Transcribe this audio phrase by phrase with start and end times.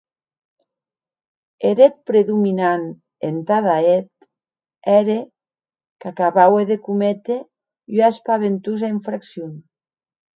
[1.71, 2.85] Eth hèt predominant
[3.27, 4.13] entada eth
[4.95, 5.09] ère,
[6.05, 7.39] qu’acabaue de cométer
[7.99, 9.51] ua espaventosa infraccion.